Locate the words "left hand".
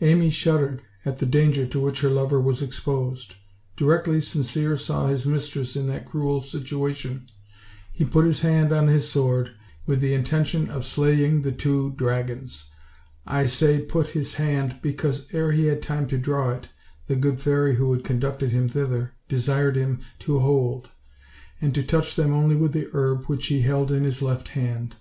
24.22-24.96